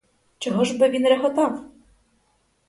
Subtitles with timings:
[0.39, 1.63] Чого ж би він реготав?